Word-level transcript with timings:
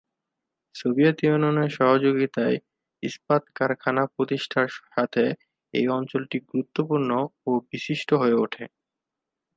Soviet 0.75 1.17
ইউনিয়নের 1.23 1.71
সহযোগিতায় 1.77 2.57
ইস্পাত 3.03 3.43
কারখানা 3.55 4.03
প্রতিষ্ঠার 4.15 4.69
সাথে 4.87 5.23
এই 5.73 5.85
অঞ্চলটি 5.97 6.37
গুরুত্বপূর্ণ 6.49 7.09
ও 7.47 7.51
বিশিষ্ট 7.71 8.09
হয়ে 8.13 8.39
ওঠে। 8.43 8.63